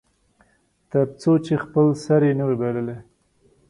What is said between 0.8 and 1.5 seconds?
تر څو